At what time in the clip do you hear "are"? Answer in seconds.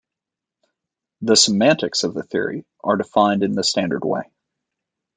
2.83-2.97